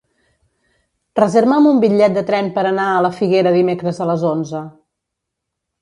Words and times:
Reserva'm 1.19 1.67
un 1.73 1.83
bitllet 1.85 2.17
de 2.17 2.25
tren 2.31 2.51
per 2.57 2.65
anar 2.71 2.89
a 2.95 3.07
la 3.09 3.13
Figuera 3.21 3.55
dimecres 3.61 4.01
a 4.07 4.13
les 4.13 4.29
onze. 4.35 4.65